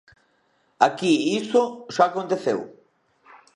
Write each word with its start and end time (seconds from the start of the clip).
Aquí 0.87 1.11
iso 1.41 1.63
xa 1.95 2.03
aconteceu. 2.07 2.59